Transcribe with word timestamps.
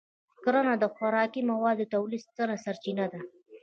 کرنه 0.43 0.73
د 0.81 0.85
خوراکي 0.93 1.41
موادو 1.51 1.83
د 1.89 1.91
تولید 1.93 2.21
ستره 2.29 2.55
سرچینه 2.65 3.05
ده. 3.13 3.21